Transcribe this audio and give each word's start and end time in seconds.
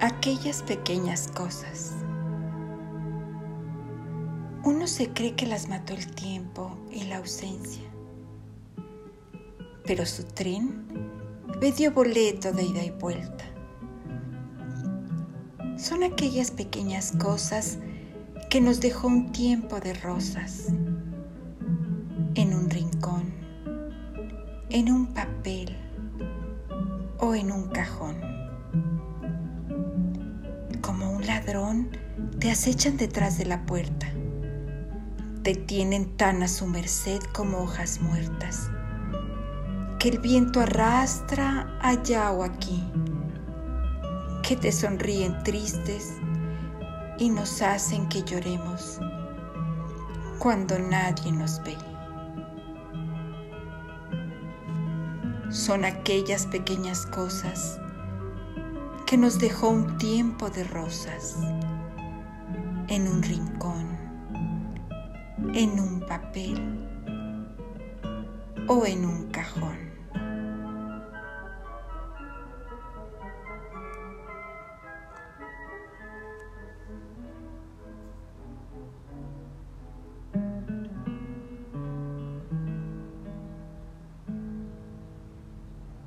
aquellas 0.00 0.62
pequeñas 0.62 1.28
cosas. 1.28 1.92
Uno 4.64 4.86
se 4.86 5.10
cree 5.10 5.34
que 5.34 5.46
las 5.46 5.68
mató 5.68 5.92
el 5.92 6.06
tiempo 6.14 6.78
y 6.90 7.04
la 7.04 7.18
ausencia, 7.18 7.84
pero 9.84 10.06
su 10.06 10.24
tren 10.24 10.86
me 11.60 11.72
dio 11.72 11.92
boleto 11.92 12.52
de 12.52 12.62
ida 12.62 12.82
y 12.82 12.90
vuelta. 12.90 13.44
Son 15.76 16.02
aquellas 16.02 16.50
pequeñas 16.50 17.12
cosas 17.12 17.78
que 18.48 18.60
nos 18.60 18.80
dejó 18.80 19.06
un 19.06 19.32
tiempo 19.32 19.80
de 19.80 19.94
rosas 19.94 20.68
en 22.34 22.54
un 22.54 22.70
rincón, 22.70 23.32
en 24.70 24.90
un 24.90 25.08
papel 25.08 25.76
o 27.18 27.34
en 27.34 27.52
un 27.52 27.68
cajón. 27.68 28.30
Te 32.38 32.50
acechan 32.50 32.96
detrás 32.96 33.38
de 33.38 33.46
la 33.46 33.64
puerta. 33.66 34.06
Te 35.42 35.54
tienen 35.54 36.16
tan 36.16 36.42
a 36.42 36.48
su 36.48 36.66
merced 36.66 37.20
como 37.32 37.58
hojas 37.58 38.00
muertas, 38.00 38.70
que 39.98 40.10
el 40.10 40.18
viento 40.18 40.60
arrastra 40.60 41.78
allá 41.80 42.30
o 42.32 42.44
aquí, 42.44 42.82
que 44.42 44.56
te 44.56 44.70
sonríen 44.70 45.42
tristes 45.42 46.14
y 47.18 47.30
nos 47.30 47.62
hacen 47.62 48.08
que 48.08 48.22
lloremos 48.22 49.00
cuando 50.38 50.78
nadie 50.78 51.32
nos 51.32 51.62
ve. 51.62 51.76
son 55.50 55.84
aquellas 55.84 56.46
pequeñas 56.46 57.06
cosas 57.06 57.79
que 59.10 59.16
nos 59.16 59.40
dejó 59.40 59.70
un 59.70 59.98
tiempo 59.98 60.50
de 60.50 60.62
rosas 60.62 61.36
en 62.86 63.08
un 63.08 63.24
rincón, 63.24 63.88
en 65.52 65.80
un 65.80 66.06
papel 66.06 66.78
o 68.68 68.86
en 68.86 69.04
un 69.04 69.28
cajón. 69.32 69.89